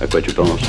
À 0.00 0.06
quoi 0.06 0.20
tu 0.20 0.32
penses 0.32 0.60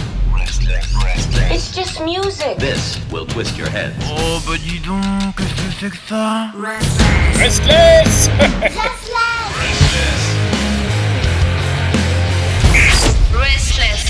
It's 1.52 1.74
just 1.76 2.02
music. 2.02 2.58
This 2.58 3.00
will 3.12 3.26
twist 3.26 3.58
your 3.58 3.68
head. 3.70 3.94
Oh 4.10 4.40
bah 4.46 4.54
dis 4.58 4.80
donc, 4.80 5.02
qu'est-ce 5.38 5.54
que 5.54 5.62
c'est 5.80 5.90
que 5.90 5.98
ça 6.08 6.52
Restless 7.40 8.30
Restless. 13.34 14.06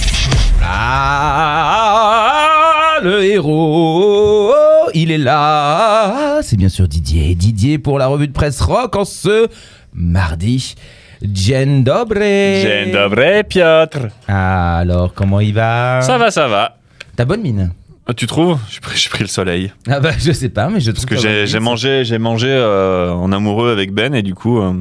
Ah, 1.87 2.99
le 3.03 3.23
héros, 3.23 4.53
il 4.93 5.11
est 5.11 5.17
là. 5.17 6.39
C'est 6.41 6.57
bien 6.57 6.69
sûr 6.69 6.87
Didier. 6.87 7.35
Didier 7.35 7.77
pour 7.79 7.99
la 7.99 8.07
revue 8.07 8.27
de 8.27 8.33
presse 8.33 8.61
rock 8.61 8.95
en 8.95 9.05
ce 9.05 9.47
mardi. 9.93 10.75
Dzień 11.21 11.83
dobry. 11.83 12.61
Dzień 12.63 12.93
dobry, 12.93 13.43
Piotr. 13.49 14.09
Ah, 14.27 14.77
alors, 14.77 15.13
comment 15.13 15.41
il 15.41 15.53
va? 15.53 16.01
Ça 16.01 16.17
va, 16.17 16.31
ça 16.31 16.47
va. 16.47 16.77
T'as 17.15 17.25
bonne 17.25 17.41
mine 17.41 17.71
Ah, 18.07 18.13
Tu 18.13 18.27
trouves? 18.27 18.59
J'ai 18.69 18.79
pris, 19.09 19.23
le 19.23 19.27
soleil. 19.27 19.71
Ah 19.87 19.99
bah, 19.99 20.11
je 20.17 20.31
sais 20.31 20.49
pas, 20.49 20.69
mais 20.69 20.79
je 20.79 20.91
Parce 20.91 21.05
trouve 21.05 21.17
que 21.17 21.23
t'as 21.23 21.29
bonne 21.39 21.45
j'ai 21.47 21.59
mangé, 21.59 22.03
j'ai 22.05 22.17
mangé 22.17 22.47
euh, 22.49 23.11
en 23.11 23.31
amoureux 23.31 23.71
avec 23.71 23.91
Ben 23.93 24.13
et 24.13 24.21
du 24.21 24.35
coup, 24.35 24.59
euh, 24.59 24.73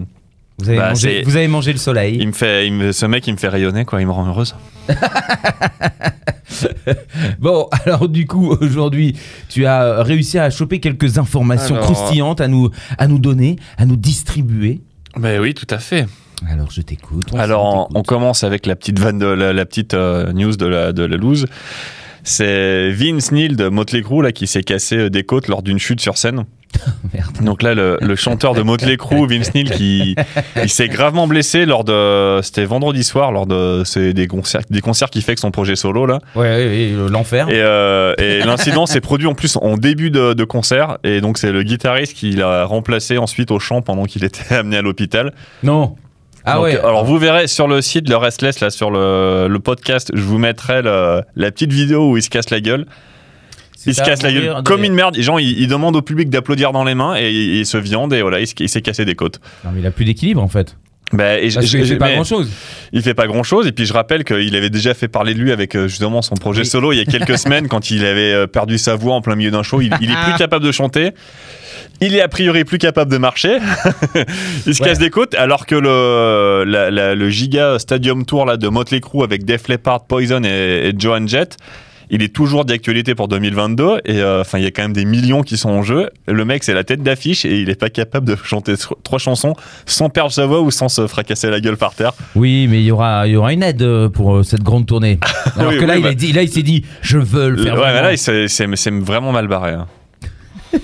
Vous 0.59 0.69
avez, 0.69 0.79
bah, 0.79 0.89
mangé, 0.91 1.23
vous 1.25 1.37
avez 1.37 1.49
mangé 1.49 1.73
le 1.73 1.79
soleil. 1.79 2.19
il 2.21 2.27
me 2.27 2.33
fait, 2.33 2.67
il 2.67 2.73
me- 2.73 2.93
ce 2.93 3.07
mec, 3.07 3.27
il 3.27 3.33
me 3.33 3.39
fait 3.39 3.49
rayonner, 3.49 3.85
quoi. 3.85 4.01
Il 4.01 4.07
me 4.07 4.13
rend 4.13 4.27
heureuse. 4.27 4.55
Bon, 7.41 7.69
alors 7.85 8.09
du 8.09 8.27
coup, 8.27 8.51
aujourd'hui, 8.61 9.17
tu 9.49 9.67
as 9.67 10.03
réussi 10.03 10.39
à 10.39 10.51
choper 10.51 10.79
quelques 10.79 11.19
informations 11.19 11.75
Alors- 11.77 11.87
croustillantes 11.91 12.41
à 12.41 12.49
nous, 12.49 12.71
à 12.99 13.07
nous 13.09 13.19
donner, 13.19 13.57
à 13.77 13.87
nous 13.87 13.97
distribuer. 13.97 14.81
Ben 15.17 15.41
oui, 15.41 15.55
tout 15.55 15.67
à 15.71 15.79
fait. 15.79 16.07
Alors, 16.49 16.71
je 16.71 16.83
t'écoute. 16.83 17.27
Alors, 17.37 17.89
on, 17.95 18.03
commence 18.03 18.45
avec 18.45 18.67
la 18.67 18.77
petite 18.77 18.99
vanne 18.99 19.19
de 19.19 19.27
la, 19.27 19.53
la 19.53 19.65
petite 19.65 19.95
euh, 19.95 20.33
news 20.33 20.57
de 20.57 20.67
la, 20.67 20.93
de 20.93 21.05
la 21.05 21.17
loose. 21.17 21.47
C'est 22.23 22.91
Vince 22.91 23.33
Neil 23.33 23.55
de 23.55 23.69
Motley 23.69 24.01
Crue 24.01 24.23
là, 24.23 24.33
qui 24.33 24.47
s'est 24.47 24.63
cassé 24.63 24.97
euh, 24.97 25.11
des 25.11 25.25
côtes 25.25 25.49
lors 25.49 25.63
d'une 25.63 25.79
chute 25.79 26.01
sur 26.01 26.17
scène. 26.17 26.45
Merde. 27.15 27.45
Donc 27.45 27.63
là, 27.63 27.75
le, 27.75 27.99
le 28.01 28.17
chanteur 28.17 28.55
de 28.55 28.63
Motley 28.63 28.97
Crue, 28.97 29.27
Vince 29.29 29.55
Neil, 29.55 29.71
qui 29.71 30.17
il 30.61 30.69
s'est 30.69 30.89
gravement 30.89 31.27
blessé 31.27 31.67
lors 31.67 31.85
de. 31.85 32.41
C'était 32.43 32.65
vendredi 32.65 33.05
soir, 33.05 33.31
lors 33.31 33.47
de 33.47 33.83
c'est 33.85 34.13
des 34.13 34.27
concerts, 34.27 34.63
des 34.71 34.81
concerts 34.81 35.11
qu'il 35.11 35.23
fait 35.23 35.33
avec 35.33 35.39
son 35.39 35.51
projet 35.51 35.77
solo 35.77 36.07
là. 36.07 36.19
Ouais, 36.35 36.43
ouais, 36.43 36.95
ouais, 36.97 37.11
l'enfer. 37.11 37.49
Et, 37.49 37.61
euh, 37.61 38.15
et 38.19 38.39
l'incident 38.45 38.87
s'est 38.87 39.01
produit 39.01 39.27
en 39.27 39.35
plus 39.35 39.57
en 39.57 39.77
début 39.77 40.11
de, 40.11 40.33
de 40.33 40.45
concert. 40.45 40.99
Et 41.05 41.21
donc 41.21 41.39
c'est 41.39 41.53
le 41.53 41.63
guitariste 41.63 42.15
qui 42.15 42.33
l'a 42.33 42.65
remplacé 42.65 43.19
ensuite 43.19 43.51
au 43.51 43.59
chant 43.59 43.83
pendant 43.83 44.05
qu'il 44.05 44.25
était 44.25 44.55
amené 44.55 44.79
à 44.79 44.83
l'hôpital. 44.83 45.33
Non. 45.63 45.95
Ah 46.45 46.55
Donc, 46.57 46.65
ouais. 46.65 46.77
Alors 46.79 47.05
vous 47.05 47.19
verrez 47.19 47.47
sur 47.47 47.67
le 47.69 47.81
site 47.81 48.09
le 48.09 48.17
Restless 48.17 48.61
là 48.61 48.71
sur 48.71 48.91
le, 48.91 49.47
le 49.49 49.59
podcast, 49.61 50.11
je 50.15 50.23
vous 50.23 50.39
mettrai 50.39 50.83
le- 50.83 51.23
la 51.37 51.51
petite 51.51 51.73
vidéo 51.73 52.11
où 52.13 52.17
il 52.17 52.23
se 52.23 52.31
casse 52.31 52.51
la 52.51 52.61
gueule. 52.61 52.87
Il 53.87 53.95
se 53.95 54.03
casse 54.03 54.23
la 54.23 54.33
gueule 54.33 54.63
comme 54.65 54.83
une 54.85 54.95
merde. 54.95 55.17
Les 55.17 55.23
gens 55.23 55.37
ils, 55.39 55.59
ils 55.61 55.69
demandent 55.69 55.97
au 55.97 56.03
public 56.03 56.31
d'applaudir 56.31 56.73
dans 56.73 56.85
les 56.85 56.95
mains 56.95 57.17
et 57.17 57.31
il, 57.31 57.57
il 57.57 57.67
se 57.67 57.77
viande 57.77 58.13
et 58.15 58.23
voilà 58.23 58.41
il, 58.41 58.47
il 58.61 58.69
s'est 58.69 58.81
cassé 58.83 59.05
des 59.05 59.15
côtes. 59.15 59.41
Non, 59.65 59.71
mais 59.75 59.81
il 59.81 59.87
a 59.87 59.91
plus 59.91 60.05
d'équilibre 60.07 60.43
en 60.43 60.49
fait. 60.49 60.77
Bah, 61.13 61.39
et 61.39 61.51
Parce 61.53 61.67
qu'il 61.67 61.85
fait 61.87 61.97
pas 61.97 62.13
grand 62.13 62.25
chose. 62.25 62.51
Il 62.93 63.03
fait 63.03 63.15
pas 63.15 63.27
grand 63.27 63.43
chose 63.43 63.67
et 63.67 63.73
puis 63.73 63.85
je 63.87 63.93
rappelle 63.93 64.25
qu'il 64.25 64.57
avait 64.57 64.71
déjà 64.71 64.95
fait 64.95 65.07
parler 65.07 65.35
de 65.35 65.39
lui 65.39 65.53
avec 65.53 65.77
euh, 65.77 65.87
justement 65.87 66.23
son 66.23 66.35
projet 66.35 66.63
Oui. 66.63 66.67
solo 66.67 66.93
il 66.93 66.97
y 66.97 67.01
a 67.01 67.05
quelques 67.05 67.39
semaines 67.45 67.69
quand 67.69 67.91
il 67.91 68.05
avait 68.05 68.33
euh, 68.33 68.47
perdu 68.47 68.79
sa 68.79 68.97
voix 68.97 69.15
en 69.15 69.21
plein 69.21 69.37
milieu 69.37 69.51
d'un 69.51 69.63
show. 69.63 69.81
Il, 69.81 69.93
il 70.01 70.11
est 70.11 70.23
plus 70.25 70.35
capable 70.39 70.65
de 70.65 70.73
chanter. 70.73 71.11
Il 72.01 72.17
est 72.17 72.21
a 72.21 72.29
priori 72.29 72.65
plus 72.65 72.79
capable 72.79 73.13
de 73.13 73.19
marcher. 73.19 73.59
il 74.67 74.75
se 74.75 74.83
Ouais. 74.83 74.89
casse 74.89 74.99
des 74.99 75.11
côtes 75.11 75.35
alors 75.35 75.67
que 75.67 75.75
le, 75.77 76.65
la- 76.67 76.91
la- 76.91 77.15
le 77.15 77.31
giga 77.31 77.79
stadium 77.79 78.25
tour 78.25 78.47
là, 78.47 78.57
de 78.57 78.69
Motley 78.69 79.01
Crue 79.01 79.23
avec 79.23 79.45
Def 79.45 79.69
Leppard, 79.69 80.07
Poison 80.07 80.43
et, 80.43 80.89
et 80.89 80.93
Joan 80.99 81.29
Jett. 81.29 81.57
Il 82.11 82.23
est 82.23 82.35
toujours 82.35 82.65
d'actualité 82.65 83.15
pour 83.15 83.29
2022 83.29 84.01
et 84.05 84.21
euh, 84.21 84.41
enfin 84.43 84.59
il 84.59 84.65
y 84.65 84.67
a 84.67 84.71
quand 84.71 84.83
même 84.83 84.93
des 84.93 85.05
millions 85.05 85.43
qui 85.43 85.57
sont 85.57 85.71
en 85.71 85.83
jeu. 85.83 86.11
Le 86.27 86.45
mec 86.45 86.63
c'est 86.65 86.75
la 86.75 86.85
tête 86.85 87.03
d'affiche 87.03 87.45
et 87.45 87.61
il 87.61 87.71
est 87.71 87.79
pas 87.81 87.91
capable 87.91 88.27
de 88.27 88.37
chanter 88.43 88.77
tro- 88.77 88.99
trois 89.03 89.19
chansons 89.19 89.55
sans 89.87 90.09
perdre 90.11 90.31
sa 90.33 90.47
voix 90.47 90.61
ou 90.61 90.71
sans 90.71 90.89
se 90.89 91.07
fracasser 91.07 91.49
la 91.51 91.61
gueule 91.61 91.77
par 91.77 91.95
terre. 91.95 92.13
Oui, 92.35 92.67
mais 92.69 92.81
il 92.81 92.85
y 92.87 92.91
aura, 92.91 93.27
il 93.27 93.33
y 93.33 93.37
aura 93.37 93.53
une 93.53 93.63
aide 93.63 93.83
euh, 93.83 94.09
pour 94.09 94.37
euh, 94.37 94.43
cette 94.43 94.63
grande 94.63 94.87
tournée. 94.87 95.19
Alors 95.57 95.73
Oui, 95.73 95.79
que 95.79 95.85
là, 95.85 95.95
oui, 95.95 96.01
il, 96.01 96.07
a 96.07 96.09
bah. 96.11 96.15
dit, 96.15 96.33
là, 96.33 96.43
il 96.43 96.49
s'est 96.51 96.63
dit, 96.63 96.85
je 97.03 97.19
veux 97.19 97.49
le 97.51 97.63
faire. 97.63 97.75
ouais, 97.77 97.93
là, 98.03 98.13
il 98.13 98.19
s'est- 98.19 98.49
c'est 98.49 98.67
c'est 98.77 98.91
vraiment 98.93 99.33
mal 99.33 99.49
barré. 99.49 99.73
hein. 99.73 99.87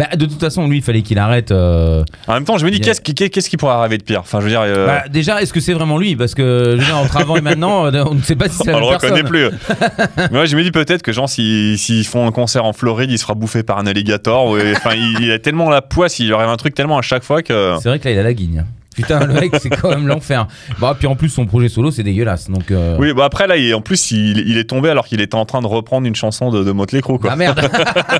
Bah, 0.00 0.16
de 0.16 0.24
toute 0.24 0.40
façon, 0.40 0.66
lui, 0.66 0.78
il 0.78 0.82
fallait 0.82 1.02
qu'il 1.02 1.18
arrête. 1.18 1.50
euh, 1.50 2.02
En 2.26 2.32
même 2.32 2.44
temps, 2.44 2.56
je 2.56 2.64
me 2.64 2.70
dis, 2.70 2.78
Il 2.78 2.80
y 2.80 2.82
a- 2.82 2.86
qu'est-ce 2.86 3.02
qui, 3.02 3.14
qu'est-ce 3.14 3.50
qui 3.50 3.56
pourrait 3.58 3.74
arriver 3.74 3.98
de 3.98 4.02
pire? 4.02 4.20
Enfin, 4.20 4.38
je 4.40 4.44
veux 4.44 4.50
dire, 4.50 4.62
euh, 4.62 4.86
Bah, 4.86 5.04
déjà, 5.10 5.42
est-ce 5.42 5.52
que 5.52 5.60
c'est 5.60 5.74
vraiment 5.74 5.98
lui? 5.98 6.16
Parce 6.16 6.34
que 6.34 6.72
je 6.76 6.80
veux 6.80 6.86
dire, 6.86 6.96
entre 6.96 7.18
avant 7.18 7.36
et 7.36 7.42
maintenant, 7.42 7.84
euh, 7.92 8.04
on 8.06 8.14
ne 8.14 8.22
sait 8.22 8.34
pas 8.36 8.48
si 8.48 8.56
c'est 8.56 8.70
la 8.70 8.78
on 8.78 8.80
le 8.80 8.86
même 8.86 8.94
reconnaît 8.94 9.22
personne. 9.22 9.28
plus. 9.28 10.28
Mais 10.32 10.38
ouais, 10.38 10.46
je 10.46 10.56
me 10.56 10.62
dis 10.62 10.70
peut-être 10.70 11.02
que, 11.02 11.12
genre, 11.12 11.28
s'ils 11.28 11.76
s'ils 11.78 12.06
font 12.06 12.26
un 12.26 12.32
concert 12.32 12.64
en 12.64 12.72
Floride, 12.72 13.10
il 13.10 13.18
se 13.18 13.24
fera 13.24 13.34
bouffer 13.34 13.62
par 13.62 13.78
un 13.78 13.86
alligator. 13.86 14.46
ou- 14.46 14.56
Enfin, 14.58 14.92
il, 14.94 15.18
il 15.20 15.30
a 15.32 15.38
tellement 15.38 15.68
la 15.68 15.82
poisse, 15.82 16.18
il 16.18 16.28
lui 16.28 16.34
arrive 16.34 16.48
un 16.48 16.56
truc 16.56 16.74
tellement 16.74 16.96
à 16.96 17.02
chaque 17.02 17.22
fois 17.22 17.42
que. 17.42 17.74
C'est 17.82 17.88
vrai 17.90 17.98
que 17.98 18.08
là, 18.08 18.14
il 18.14 18.18
a 18.18 18.22
la 18.22 18.32
guigne. 18.32 18.64
Putain, 18.96 19.24
le 19.26 19.34
mec, 19.34 19.52
c'est 19.60 19.70
quand 19.70 19.90
même 19.90 20.06
l'enfer. 20.08 20.46
Bah, 20.80 20.94
puis 20.98 21.06
en 21.06 21.14
plus, 21.16 21.28
son 21.28 21.46
projet 21.46 21.68
solo, 21.68 21.90
c'est 21.90 22.02
dégueulasse. 22.02 22.50
Donc, 22.50 22.70
euh, 22.70 22.96
Oui, 22.98 23.12
bah 23.14 23.24
après, 23.24 23.46
là, 23.46 23.56
il- 23.56 23.72
en 23.74 23.80
plus, 23.80 24.10
il, 24.10 24.38
il 24.46 24.58
est 24.58 24.64
tombé 24.64 24.88
alors 24.90 25.06
qu'il 25.06 25.20
était 25.20 25.36
en 25.36 25.44
train 25.46 25.60
de 25.62 25.66
reprendre 25.66 26.06
une 26.06 26.14
chanson 26.16 26.50
de, 26.50 26.64
de 26.64 26.72
Motley 26.72 27.00
Crue, 27.00 27.18
quoi. 27.18 27.30
Ah 27.32 27.36
merde. 27.36 27.60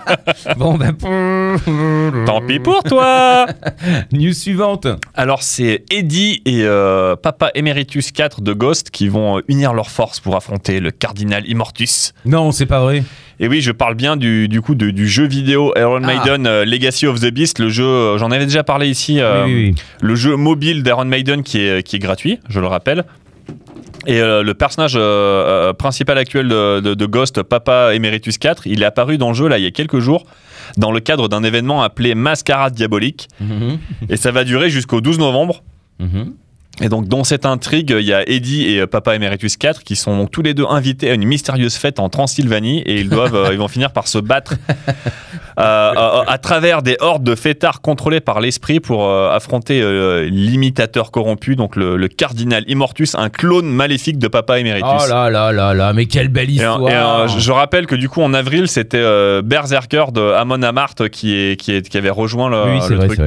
bon, 0.56 0.76
ben. 0.78 0.94
Tant 2.26 2.40
pis 2.46 2.58
pour 2.60 2.82
toi 2.84 3.46
News 4.12 4.32
suivante. 4.32 4.86
Alors, 5.14 5.42
c'est 5.42 5.84
Eddie 5.90 6.42
et 6.46 6.62
euh, 6.64 7.16
Papa 7.16 7.50
Emeritus 7.54 8.12
4 8.12 8.40
de 8.40 8.52
Ghost 8.52 8.90
qui 8.90 9.08
vont 9.08 9.38
euh, 9.38 9.42
unir 9.48 9.72
leurs 9.74 9.90
forces 9.90 10.20
pour 10.20 10.36
affronter 10.36 10.80
le 10.80 10.90
Cardinal 10.90 11.46
Immortus. 11.48 12.12
Non, 12.24 12.52
c'est 12.52 12.66
pas 12.66 12.80
vrai. 12.80 13.02
Et 13.42 13.48
oui, 13.48 13.60
je 13.62 13.72
parle 13.72 13.94
bien 13.94 14.16
du, 14.16 14.48
du 14.48 14.60
coup 14.60 14.74
de- 14.74 14.90
du 14.90 15.08
jeu 15.08 15.26
vidéo 15.26 15.72
Iron 15.76 16.00
Ah. 16.04 16.06
Maiden 16.06 16.46
euh, 16.46 16.64
Legacy 16.66 17.06
of 17.06 17.20
the 17.20 17.30
Beast, 17.32 17.58
le 17.58 17.70
jeu, 17.70 17.84
euh, 17.84 18.18
j'en 18.18 18.30
avais 18.30 18.44
déjà 18.44 18.62
parlé 18.62 18.86
ici, 18.88 19.18
euh, 19.20 19.44
oui, 19.46 19.52
oui, 19.54 19.64
oui. 19.70 19.82
le 20.02 20.14
jeu 20.14 20.36
mobile 20.36 20.82
d'Iron 20.82 21.06
Maiden 21.06 21.42
qui 21.42 21.58
est, 21.60 21.82
qui 21.82 21.96
est 21.96 22.00
gratuit, 22.00 22.38
je 22.50 22.60
le 22.60 22.66
rappelle. 22.66 23.04
Et 24.06 24.20
euh, 24.20 24.42
le 24.42 24.54
personnage 24.54 24.92
euh, 24.96 25.72
principal 25.72 26.16
actuel 26.18 26.48
de, 26.48 26.80
de- 26.80 26.94
de 26.94 27.06
Ghost, 27.06 27.42
Papa 27.42 27.94
Emeritus 27.94 28.38
4, 28.38 28.66
il 28.66 28.82
est 28.82 28.86
apparu 28.86 29.16
dans 29.18 29.28
le 29.28 29.34
jeu 29.34 29.48
là 29.48 29.58
il 29.58 29.64
y 29.64 29.66
a 29.66 29.70
quelques 29.70 29.98
jours 30.00 30.24
dans 30.76 30.92
le 30.92 31.00
cadre 31.00 31.28
d'un 31.28 31.42
événement 31.42 31.82
appelé 31.82 32.14
Mascarade 32.14 32.74
Diabolique. 32.74 33.28
Mhm. 33.40 33.78
Et 34.08 34.16
ça 34.16 34.30
va 34.32 34.44
durer 34.44 34.70
jusqu'au 34.70 35.00
12 35.00 35.18
novembre. 35.18 35.62
Mhm. 35.98 36.32
Et 36.80 36.88
donc, 36.88 37.08
dans 37.08 37.24
cette 37.24 37.44
intrigue, 37.44 37.94
il 37.98 38.06
y 38.06 38.14
a 38.14 38.28
Eddie 38.28 38.74
et 38.74 38.80
euh, 38.80 38.86
Papa 38.86 39.14
Emeritus 39.14 39.56
4 39.56 39.82
qui 39.82 39.96
sont 39.96 40.16
donc 40.16 40.30
tous 40.30 40.42
les 40.42 40.54
deux 40.54 40.64
invités 40.68 41.10
à 41.10 41.14
une 41.14 41.24
mystérieuse 41.24 41.74
fête 41.74 42.00
en 42.00 42.08
Transylvanie 42.08 42.80
et 42.80 43.00
ils 43.00 43.08
doivent, 43.08 43.34
euh, 43.34 43.48
ils 43.52 43.58
vont 43.58 43.68
finir 43.68 43.92
par 43.92 44.08
se 44.08 44.18
battre 44.18 44.54
euh, 45.58 45.62
à, 45.62 46.24
à 46.26 46.38
travers 46.38 46.82
des 46.82 46.96
hordes 47.00 47.22
de 47.22 47.34
fêtards 47.34 47.82
contrôlés 47.82 48.20
par 48.20 48.40
l'esprit 48.40 48.80
pour 48.80 49.04
euh, 49.04 49.30
affronter 49.30 49.80
l'imitateur 50.30 51.10
corrompu, 51.10 51.56
donc 51.56 51.76
le, 51.76 51.96
le 51.96 52.08
cardinal 52.08 52.64
Immortus, 52.66 53.14
un 53.14 53.28
clone 53.28 53.66
maléfique 53.66 54.18
de 54.18 54.28
Papa 54.28 54.58
Emeritus. 54.58 54.88
Oh 54.90 55.08
là 55.08 55.28
là 55.30 55.52
là 55.52 55.74
là, 55.74 55.92
mais 55.92 56.06
quelle 56.06 56.28
belle 56.28 56.50
histoire. 56.50 57.26
et, 57.26 57.28
je, 57.38 57.52
rappelle 57.52 57.86
que 57.86 57.94
du 57.94 58.08
coup 58.08 58.22
en 58.22 58.32
avril 58.32 58.68
c'était 58.68 59.42
Berserker 59.42 60.06
de 60.12 60.32
Amon 60.32 60.62
Amarth 60.62 61.08
qui, 61.08 61.34
est, 61.34 61.60
qui, 61.60 61.72
est, 61.72 61.88
qui 61.88 61.98
avait 61.98 62.10
rejoint 62.10 62.48
le, 62.48 62.64
oui, 62.64 62.88
le 62.88 62.96
vrai, 62.96 63.06
truc. 63.08 63.20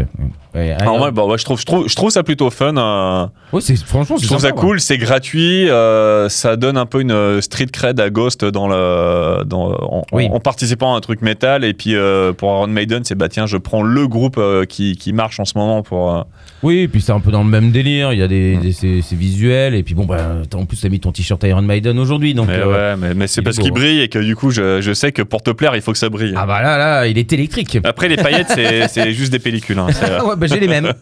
Ouais, 0.56 0.76
Iron- 0.82 0.98
moi, 1.00 1.12
bah, 1.12 1.26
ouais, 1.26 1.38
je, 1.38 1.44
trouve, 1.46 1.60
je, 1.60 1.66
trouve, 1.66 1.88
je 1.90 1.96
trouve 1.96 2.10
ça 2.12 2.22
plutôt 2.24 2.50
fun. 2.52 2.76
euh, 2.78 3.26
Ouais, 3.52 3.62
c'est 3.62 3.76
franchement, 3.78 4.18
je 4.22 4.28
trouve 4.28 4.40
ça 4.40 4.52
cool, 4.52 4.80
c'est 4.80 4.98
gratuit, 4.98 5.70
euh, 5.70 6.30
ça 6.30 6.56
donne 6.56 6.78
un 6.78 6.86
peu 6.86 7.02
une 7.02 7.12
euh, 7.12 7.42
street 7.42 7.68
cred 7.74 8.00
à 8.00 8.10
Ghost 8.10 8.46
dans 8.46 8.68
le, 8.68 9.44
dans, 9.46 9.72
en, 9.74 10.04
Oui. 10.12 10.28
en 10.32 10.40
participant 10.40 10.94
à 10.94 10.98
un 10.98 11.02
truc 11.02 11.22
métal. 11.22 11.64
Et 11.64 11.74
puis 11.74 11.96
euh, 11.96 12.34
pour 12.34 12.50
Iron 12.52 12.68
Maiden, 12.68 13.02
c'est 13.04 13.16
bah 13.16 13.30
tiens, 13.30 13.46
je 13.48 13.58
prends 13.58 13.84
le 13.84 14.08
groupe 14.08 14.40
qui, 14.70 14.96
qui 14.96 15.12
marche 15.14 15.40
en 15.40 15.46
ce 15.46 15.58
moment 15.58 15.82
pour. 15.84 16.26
Oui, 16.62 16.80
et 16.80 16.88
puis 16.88 17.02
c'est 17.02 17.12
un 17.12 17.20
peu 17.20 17.32
dans 17.32 17.44
le 17.44 17.50
même 17.50 17.72
délire. 17.72 18.14
Il 18.14 18.20
y 18.20 18.22
a 18.22 18.26
Mm. 18.26 18.30
des, 18.30 18.58
des- 18.58 18.72
c'est, 19.02 19.16
visuel. 19.16 19.74
Et 19.76 19.84
puis 19.84 19.96
bon, 19.96 20.06
bah, 20.06 20.18
en 20.56 20.66
plus, 20.66 20.80
t'as 20.82 20.90
mis 20.90 21.00
ton 21.00 21.12
t-shirt 21.12 21.44
Iron 21.44 21.62
Maiden 21.62 21.98
aujourd'hui. 22.00 22.34
Donc, 22.34 22.48
mais 22.48 22.64
ouais, 22.64 22.96
mais, 22.98 23.14
mais 23.14 23.28
c'est 23.28 23.42
parce 23.42 23.58
qu'il 23.58 23.68
hein. 23.72 23.76
brille 23.76 24.02
et 24.02 24.08
que 24.08 24.20
du 24.20 24.36
coup, 24.36 24.50
je, 24.52 24.82
je 24.82 24.94
sais 24.94 25.12
que 25.12 25.22
pour 25.22 25.42
te 25.42 25.52
plaire, 25.52 25.76
il 25.76 25.82
faut 25.82 25.92
que 25.92 25.98
ça 25.98 26.10
brille. 26.10 26.34
Ah 26.38 26.46
bah 26.46 26.62
là, 26.62 26.78
là, 26.78 27.08
il 27.08 27.18
est 27.18 27.32
électrique. 27.34 27.78
Après, 27.84 28.08
les 28.08 28.16
paillettes, 28.18 28.48
c'est 28.54 28.88
c'est 28.88 29.12
juste 29.14 29.32
des 29.32 29.40
pellicules. 29.40 29.78
hein, 29.80 29.88
Ah 30.02 30.36
bah 30.48 30.56
j'ai 30.56 30.60
les 30.60 30.68
mêmes. 30.68 30.94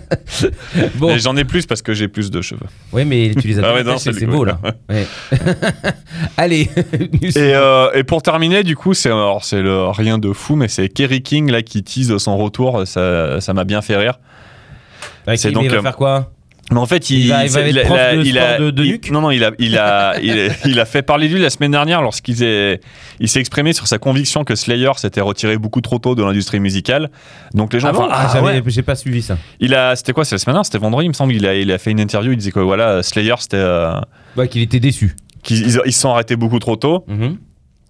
bon, 0.96 1.18
j'en 1.18 1.36
ai 1.36 1.44
plus 1.44 1.66
parce 1.66 1.82
que 1.82 1.94
j'ai 1.94 2.08
plus 2.08 2.30
de 2.30 2.40
cheveux. 2.40 2.66
ouais, 2.92 3.04
mais 3.04 3.32
tu 3.40 3.48
les 3.48 3.58
as 3.58 3.62
Ah 3.64 3.74
ouais, 3.74 3.98
c'est 3.98 4.26
beau 4.26 4.44
là. 4.44 4.58
Ouais. 4.88 5.06
Allez. 6.36 6.68
Et, 7.22 7.36
euh, 7.36 7.92
et 7.94 8.04
pour 8.04 8.22
terminer, 8.22 8.62
du 8.62 8.76
coup, 8.76 8.94
c'est 8.94 9.10
le 9.10 9.90
rien 9.90 10.18
de 10.18 10.32
fou, 10.32 10.56
mais 10.56 10.68
c'est 10.68 10.88
Kerry 10.88 11.22
King 11.22 11.50
là 11.50 11.62
qui 11.62 11.82
tease 11.82 12.16
son 12.18 12.36
retour. 12.36 12.86
Ça 12.86 13.40
ça 13.40 13.54
m'a 13.54 13.64
bien 13.64 13.82
fait 13.82 13.96
rire. 13.96 14.18
Avec 15.26 15.38
c'est 15.38 15.52
donc, 15.52 15.64
il 15.64 15.70
va 15.70 15.76
euh, 15.76 15.82
faire 15.82 15.96
quoi? 15.96 16.30
Mais 16.72 16.78
en 16.78 16.86
fait, 16.86 17.10
il, 17.10 17.20
Il 17.20 17.28
va- 17.30 17.44
il 17.44 17.50
va 17.50 17.60
il 17.62 17.78
être 17.78 17.84
a- 17.84 17.88
prof 17.88 17.98
il 17.98 18.00
a- 18.00 18.16
de 18.16 18.22
il 18.22 18.38
a- 18.38 18.54
sport 18.54 18.66
de- 18.66 18.70
de 18.70 18.84
il- 18.84 18.90
nuque 18.92 19.10
Non, 19.10 19.20
non, 19.20 19.30
il 19.30 19.42
a, 19.44 19.50
il 19.58 19.76
a, 19.76 20.14
il 20.64 20.78
a, 20.80 20.84
fait 20.84 21.02
parler 21.02 21.28
de 21.28 21.34
lui 21.34 21.42
la 21.42 21.50
semaine 21.50 21.72
dernière 21.72 22.00
lorsqu'il 22.02 22.42
est- 22.42 22.80
il 23.18 23.28
s'est 23.28 23.40
exprimé 23.40 23.72
sur 23.72 23.86
sa 23.88 23.98
conviction 23.98 24.44
que 24.44 24.54
Slayer 24.54 24.90
s'était 24.96 25.20
retiré 25.20 25.58
beaucoup 25.58 25.80
trop 25.80 25.98
tôt 25.98 26.14
de 26.14 26.22
l'industrie 26.22 26.60
musicale. 26.60 27.10
Donc 27.54 27.72
les 27.72 27.80
gens 27.80 27.88
Ah 27.88 27.92
bon 27.92 28.06
Ah, 28.10 28.30
ah, 28.34 28.42
ouais. 28.42 28.62
J'ai 28.66 28.82
pas 28.82 28.94
suivi 28.94 29.20
ça. 29.22 29.36
Il 29.58 29.74
a, 29.74 29.96
c'était 29.96 30.12
quoi, 30.12 30.24
c'est 30.24 30.34
la 30.36 30.38
semaine 30.38 30.54
dernière, 30.54 30.64
c'était 30.64 30.78
vendredi, 30.78 31.06
il 31.06 31.08
me 31.08 31.14
semble. 31.14 31.32
Il 31.34 31.46
a, 31.46 31.54
il 31.54 31.70
a 31.72 31.78
fait 31.78 31.90
une 31.90 32.00
interview, 32.00 32.32
il 32.32 32.36
disait 32.38 32.52
que 32.52 32.60
voilà, 32.60 33.02
Slayer, 33.02 33.34
c'était, 33.40 33.56
euh, 33.56 33.92
qu'il 34.50 34.62
était 34.62 34.80
déçu. 34.80 35.16
qu'ils 35.42 35.58
ils, 35.66 35.80
ils 35.86 35.92
se 35.92 36.00
sont 36.00 36.10
arrêtés 36.10 36.36
beaucoup 36.36 36.58
trop 36.60 36.76
tôt. 36.76 37.04
Mhm. 37.08 37.36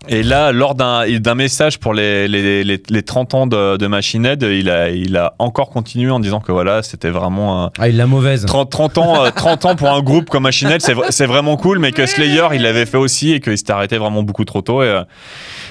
Et 0.08 0.22
là, 0.22 0.50
lors 0.52 0.74
d'un 0.74 1.34
message 1.34 1.78
pour 1.78 1.92
les, 1.92 2.26
les, 2.26 2.64
les, 2.64 2.82
les 2.88 3.02
30 3.02 3.34
ans 3.34 3.46
de, 3.46 3.76
de 3.76 3.86
Machine 3.86 4.24
Head, 4.24 4.42
il 4.42 4.70
a, 4.70 4.88
il 4.88 5.16
a 5.16 5.34
encore 5.38 5.68
continué 5.68 6.10
en 6.10 6.20
disant 6.20 6.40
que 6.40 6.52
voilà, 6.52 6.82
c'était 6.82 7.10
vraiment 7.10 7.64
un, 7.64 7.70
Ah, 7.78 7.88
il 7.88 7.98
l'a 7.98 8.06
mauvaise. 8.06 8.46
30, 8.46 8.70
30 8.70 8.98
ans, 8.98 9.24
euh, 9.24 9.30
30 9.30 9.64
ans 9.66 9.76
pour 9.76 9.90
un 9.90 10.00
groupe 10.00 10.30
comme 10.30 10.44
Machine 10.44 10.68
Head, 10.68 10.80
c'est 11.10 11.26
vraiment 11.26 11.56
cool, 11.58 11.78
mais 11.80 11.92
que 11.92 12.06
Slayer, 12.06 12.46
il 12.54 12.62
l'avait 12.62 12.86
fait 12.86 12.96
aussi 12.96 13.32
et 13.32 13.40
qu'il 13.40 13.58
s'était 13.58 13.72
arrêté 13.72 13.98
vraiment 13.98 14.22
beaucoup 14.22 14.46
trop 14.46 14.62
tôt. 14.62 14.82
Et, 14.82 14.86
euh, 14.86 15.02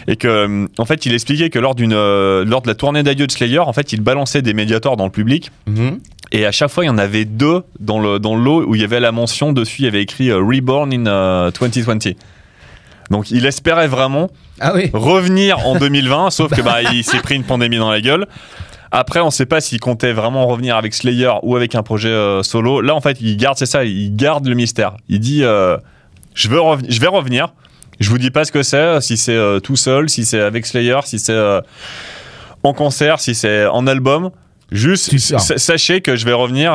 et 0.07 0.15
que, 0.15 0.27
euh, 0.27 0.67
en 0.77 0.85
fait, 0.85 1.05
il 1.07 1.13
expliquait 1.13 1.49
que 1.49 1.59
lors, 1.59 1.75
euh, 1.79 2.45
lors 2.45 2.61
de 2.61 2.67
la 2.67 2.75
tournée 2.75 3.01
d'adieu 3.03 3.25
de 3.25 3.31
Slayer, 3.31 3.59
en 3.59 3.73
fait, 3.73 3.93
il 3.93 4.01
balançait 4.01 4.43
des 4.43 4.53
médiators 4.53 4.95
dans 4.95 5.05
le 5.05 5.11
public. 5.11 5.51
Mhm. 5.67 5.99
Et 6.31 6.45
à 6.45 6.51
chaque 6.51 6.69
fois, 6.69 6.83
il 6.83 6.87
y 6.87 6.91
en 6.91 6.97
avait 6.97 7.25
deux 7.25 7.63
dans 7.79 7.99
le 7.99 8.19
dans 8.19 8.35
le 8.35 8.43
lot 8.43 8.63
où 8.67 8.75
il 8.75 8.81
y 8.81 8.83
avait 8.83 8.99
la 8.99 9.11
mention 9.11 9.51
dessus, 9.51 9.81
il 9.81 9.85
y 9.85 9.87
avait 9.87 10.01
écrit 10.03 10.29
euh, 10.29 10.37
Reborn 10.37 10.93
in 10.93 11.07
euh, 11.07 11.51
2020. 11.51 12.13
Donc 13.09 13.31
il 13.31 13.45
espérait 13.45 13.87
vraiment 13.87 14.29
Ah 14.59 14.73
oui. 14.75 14.89
revenir 14.93 15.65
en 15.65 15.75
2020, 15.79 16.29
sauf 16.29 16.53
que 16.53 16.61
bah, 16.61 16.81
il 16.93 17.03
s'est 17.03 17.19
pris 17.19 17.35
une 17.35 17.43
pandémie 17.43 17.77
dans 17.77 17.89
la 17.91 18.01
gueule. 18.01 18.27
Après, 18.91 19.19
on 19.19 19.27
ne 19.27 19.31
sait 19.31 19.45
pas 19.45 19.61
s'il 19.61 19.79
comptait 19.79 20.13
vraiment 20.13 20.47
revenir 20.47 20.75
avec 20.75 20.93
Slayer 20.95 21.31
ou 21.43 21.55
avec 21.55 21.75
un 21.75 21.83
projet 21.83 22.09
euh, 22.09 22.41
solo. 22.41 22.81
Là, 22.81 22.95
en 22.95 23.01
fait, 23.01 23.17
il 23.21 23.37
garde, 23.37 23.57
c'est 23.57 23.67
ça, 23.67 23.83
il 23.85 24.15
garde 24.15 24.47
le 24.47 24.55
mystère. 24.55 24.93
Il 25.09 25.19
dit, 25.19 25.43
euh, 25.43 25.77
je, 26.33 26.49
veux 26.49 26.59
je 26.87 26.99
vais 26.99 27.07
revenir. 27.07 27.53
Je 27.99 28.09
vous 28.09 28.17
dis 28.17 28.31
pas 28.31 28.45
ce 28.45 28.51
que 28.51 28.63
c'est, 28.63 28.99
si 29.01 29.15
c'est 29.17 29.35
euh, 29.35 29.59
tout 29.59 29.75
seul, 29.75 30.09
si 30.09 30.25
c'est 30.25 30.39
avec 30.41 30.65
Slayer, 30.65 30.99
si 31.03 31.19
c'est 31.19 31.33
euh, 31.33 31.61
en 32.63 32.73
concert, 32.73 33.19
si 33.19 33.35
c'est 33.35 33.67
en 33.67 33.85
album. 33.87 34.31
Juste, 34.71 35.15
sachez 35.19 36.01
que 36.01 36.15
je 36.15 36.25
vais 36.25 36.33
revenir. 36.33 36.71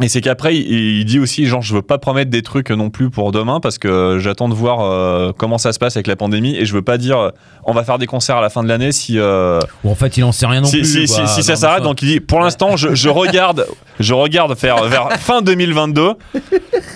Et 0.00 0.08
c'est 0.08 0.20
qu'après, 0.20 0.56
il, 0.56 1.04
dit 1.04 1.18
aussi, 1.18 1.46
genre, 1.46 1.62
je 1.62 1.74
veux 1.74 1.82
pas 1.82 1.98
promettre 1.98 2.30
des 2.30 2.42
trucs 2.42 2.70
non 2.70 2.88
plus 2.90 3.10
pour 3.10 3.32
demain 3.32 3.58
parce 3.60 3.78
que 3.78 4.18
j'attends 4.20 4.48
de 4.48 4.54
voir 4.54 4.80
euh, 4.80 5.32
comment 5.36 5.58
ça 5.58 5.72
se 5.72 5.78
passe 5.78 5.96
avec 5.96 6.06
la 6.06 6.14
pandémie 6.16 6.54
et 6.56 6.64
je 6.64 6.72
veux 6.72 6.82
pas 6.82 6.98
dire, 6.98 7.32
on 7.64 7.72
va 7.72 7.82
faire 7.84 7.98
des 7.98 8.06
concerts 8.06 8.36
à 8.36 8.40
la 8.40 8.48
fin 8.50 8.62
de 8.62 8.68
l'année 8.68 8.92
si, 8.92 9.18
euh, 9.18 9.58
Ou 9.84 9.90
en 9.90 9.94
fait, 9.94 10.16
il 10.16 10.24
en 10.24 10.30
sait 10.32 10.46
rien 10.46 10.60
non 10.60 10.68
si, 10.68 10.78
plus. 10.78 11.06
si, 11.06 11.12
quoi. 11.12 11.26
si, 11.26 11.34
si 11.34 11.42
ça 11.42 11.56
s'arrête. 11.56 11.82
Donc 11.82 12.02
il 12.02 12.06
dit, 12.08 12.20
pour 12.20 12.40
l'instant, 12.40 12.76
je, 12.76 12.94
je 12.94 13.08
regarde, 13.08 13.66
je 13.98 14.14
regarde 14.14 14.54
faire 14.56 14.84
vers 14.84 15.12
fin 15.14 15.42
2022. 15.42 16.12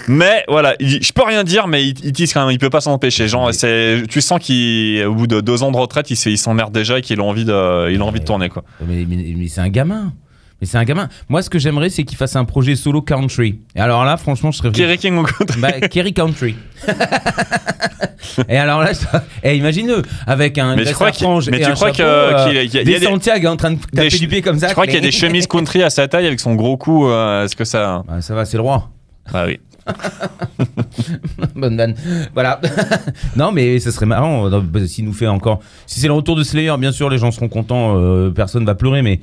Mais 0.09 0.45
voilà, 0.49 0.75
il 0.79 0.87
dit, 0.87 0.99
je 1.03 1.13
peux 1.13 1.25
rien 1.25 1.45
dire, 1.45 1.67
mais 1.67 1.85
il, 1.87 1.95
il 2.05 2.13
dit 2.13 2.29
quand 2.29 2.43
même, 2.43 2.51
il 2.51 2.59
peut 2.59 2.71
pas 2.71 2.81
s'en 2.81 2.93
empêcher. 2.93 3.27
Genre, 3.29 3.53
c'est, 3.53 4.03
tu 4.09 4.21
sens 4.21 4.39
qu'au 4.39 5.15
bout 5.15 5.27
de 5.27 5.41
deux 5.41 5.63
ans 5.63 5.73
de 5.73 5.77
retraite, 5.77 6.11
il, 6.11 6.39
s'emmerde 6.39 6.73
déjà 6.73 6.99
et 6.99 7.03
qu'il 7.03 7.21
a 7.21 7.25
envie 7.25 7.45
de, 7.45 7.91
il 7.91 8.01
a 8.01 8.05
envie 8.05 8.21
de 8.21 8.25
tourner 8.25 8.49
quoi. 8.49 8.65
Mais, 8.87 9.05
mais- 9.09 9.35
mais 9.37 9.49
c'est 9.49 9.61
un 9.61 9.69
gamin. 9.69 10.13
Mais 10.63 10.67
c'est 10.67 10.79
un 10.79 10.85
gamin. 10.85 11.09
Moi, 11.29 11.43
ce 11.43 11.51
que 11.51 11.59
j'aimerais, 11.59 11.91
c'est 11.91 12.05
qu'il 12.05 12.17
fasse 12.17 12.37
un 12.37 12.45
projet 12.45 12.77
solo 12.77 13.03
country. 13.03 13.59
Et 13.75 13.81
alors 13.81 14.05
là, 14.05 14.17
franchement, 14.17 14.53
je 14.53 14.59
serais. 14.59 14.71
Kerry 14.71 14.97
King 14.97 15.17
ou 15.19 15.25
quoi 15.25 15.45
Bah, 15.59 15.73
Kerry 15.89 16.13
Country. 16.15 16.55
et 18.49 18.57
alors 18.57 18.81
là, 18.81 18.93
je... 18.93 19.01
eh, 19.43 19.57
imagine-le, 19.57 20.03
avec 20.25 20.59
un 20.59 20.77
Mais 20.77 20.85
crois 20.93 21.11
qu'il- 21.11 21.27
tu 21.27 21.51
crois 21.73 21.93
chapeau, 21.93 22.45
qu'il 22.47 22.55
y 22.55 22.59
a- 22.59 22.63
il 22.63 22.73
y 22.75 22.79
a 22.79 22.85
des 22.85 23.01
des- 23.01 23.05
Santiago 23.07 23.49
en 23.49 23.57
train 23.57 23.73
de 23.73 23.79
taper 23.93 24.09
du 24.17 24.29
pied 24.29 24.41
comme 24.41 24.57
ça. 24.61 24.69
Je 24.69 24.73
crois 24.73 24.85
qu'il 24.87 24.95
y 24.95 24.99
a 24.99 25.01
des 25.01 25.11
chemises 25.11 25.49
country 25.49 25.83
à 25.83 25.91
sa 25.91 26.07
taille 26.07 26.29
avec 26.29 26.39
son 26.39 26.55
gros 26.55 26.77
cou. 26.77 27.09
euh, 27.09 27.45
Est-ce 27.45 27.57
que 27.57 27.65
ça. 27.65 28.05
Bah, 28.07 28.21
ça 28.23 28.35
va, 28.37 28.45
c'est 28.45 28.57
le 28.57 28.63
roi. 28.63 28.89
Ah 29.35 29.45
oui. 29.47 29.59
Bonne 31.57 31.77
vanne. 31.77 31.95
Voilà. 32.35 32.61
non, 33.37 33.51
mais 33.51 33.81
ce 33.81 33.91
serait 33.91 34.07
marrant 34.07 34.47
euh, 34.51 34.61
bah, 34.61 34.79
s'il 34.87 35.05
nous 35.05 35.13
fait 35.13 35.27
encore. 35.27 35.59
Si 35.87 35.99
c'est 35.99 36.07
le 36.07 36.13
retour 36.13 36.37
de 36.37 36.45
Slayer, 36.45 36.75
bien 36.79 36.93
sûr, 36.93 37.11
les 37.11 37.19
gens 37.19 37.33
seront 37.33 37.49
contents. 37.49 37.97
euh, 37.99 38.31
personne 38.31 38.65
va 38.65 38.77
pleurer, 38.77 39.03
mais. 39.03 39.19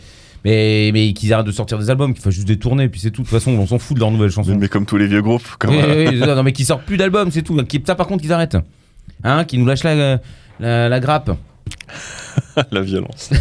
Mais, 0.45 0.91
mais 0.93 1.11
qu'ils 1.13 1.33
arrêtent 1.33 1.45
de 1.47 1.51
sortir 1.51 1.77
des 1.77 1.89
albums, 1.89 2.13
qu'ils 2.13 2.23
fassent 2.23 2.33
juste 2.33 2.47
des 2.47 2.57
tournées, 2.57 2.87
puis 2.89 2.99
c'est 3.01 3.11
tout. 3.11 3.23
De 3.23 3.27
toute 3.27 3.37
façon, 3.37 3.51
on 3.51 3.67
s'en 3.67 3.77
fout 3.79 3.95
de 3.95 3.99
leurs 3.99 4.11
nouvelles 4.11 4.31
chansons. 4.31 4.55
Mais 4.57 4.67
comme 4.69 4.85
tous 4.85 4.97
les 4.97 5.07
vieux 5.07 5.21
groupes. 5.21 5.47
Comme, 5.59 5.71
Oui, 5.71 5.81
euh, 6.21 6.35
non, 6.35 6.43
mais 6.43 6.53
qu'ils 6.53 6.65
sortent 6.65 6.83
plus 6.85 6.97
d'albums, 6.97 7.29
c'est 7.31 7.41
tout. 7.41 7.55
Qui- 7.63 7.83
Ça, 7.85 7.95
par 7.95 8.07
contre, 8.07 8.21
qu'ils 8.21 8.31
arrêtent. 8.33 8.57
Hein, 9.23 9.43
qu'ils 9.43 9.59
nous 9.59 9.65
lâchent 9.65 9.83
la, 9.83 10.19
la, 10.59 10.87
la 10.89 10.99
grappe. 10.99 11.31
la 12.71 12.81
violence. 12.81 13.29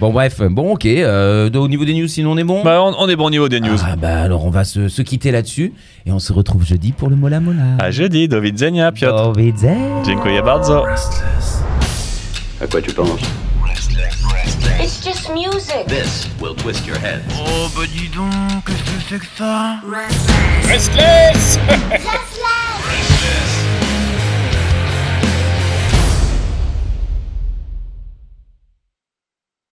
Bon, 0.00 0.12
bref. 0.12 0.40
Bon, 0.50 0.72
ok. 0.72 0.86
euh, 0.86 1.48
au 1.54 1.68
niveau 1.68 1.84
des 1.84 1.94
news, 1.94 2.08
sinon, 2.08 2.32
on 2.32 2.36
est 2.36 2.42
bon 2.44 2.64
Bah, 2.64 2.82
on, 2.82 2.94
on 2.98 3.08
est 3.08 3.14
bon 3.16 3.26
au 3.26 3.30
niveau 3.30 3.48
des 3.48 3.60
news. 3.60 3.78
Ah, 3.82 3.94
bah 3.96 4.22
alors, 4.22 4.44
on 4.44 4.50
va 4.50 4.64
se, 4.64 4.88
se 4.88 5.02
quitter 5.02 5.30
là-dessus. 5.30 5.72
Et 6.04 6.10
on 6.10 6.18
se 6.18 6.32
retrouve 6.32 6.64
jeudi 6.66 6.90
pour 6.92 7.08
le 7.08 7.14
Mola 7.16 7.38
Mola. 7.40 7.76
À 7.78 7.90
jeudi, 7.92 8.26
do 8.28 8.40
widzenia, 8.40 8.90
Piotr. 8.90 9.28
Revoir. 9.28 10.04
Dziękuję 10.04 10.42
bardzo. 10.42 10.84
À 12.60 12.66
quoi 12.66 12.82
tu 12.82 12.92
penses? 12.92 13.20
Just 15.24 15.34
music. 15.34 15.86
This 15.86 16.28
will 16.38 16.54
twist 16.54 16.86
your 16.86 16.98
head. 16.98 17.22
Oh 17.32 17.70
bah 17.74 17.86
dis 17.86 18.08
donc, 18.08 18.30
qu'est-ce 18.66 18.82
que 18.82 19.00
c'est 19.08 19.18
que 19.20 19.26
ça? 19.38 19.80
Restless 20.68 21.58